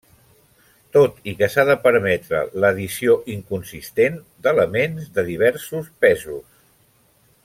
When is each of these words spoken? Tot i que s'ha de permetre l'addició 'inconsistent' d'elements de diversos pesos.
Tot 0.95 1.19
i 1.31 1.33
que 1.41 1.49
s'ha 1.55 1.65
de 1.69 1.75
permetre 1.83 2.39
l'addició 2.63 3.17
'inconsistent' 3.35 4.19
d'elements 4.47 5.13
de 5.19 5.27
diversos 5.29 5.93
pesos. 6.07 6.45